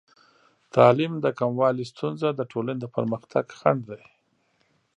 د 0.63 0.65
تعلیم 0.75 1.13
د 1.21 1.27
کموالي 1.39 1.85
ستونزه 1.91 2.27
د 2.33 2.41
ټولنې 2.51 2.79
د 2.81 2.85
پرمختګ 2.95 3.45
خنډ 3.57 3.81
دی. 3.89 4.03